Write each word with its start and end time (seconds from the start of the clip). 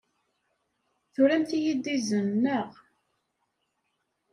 Turamt-iyi-d 1.13 1.85
izen, 1.95 2.29
naɣ? 2.43 2.69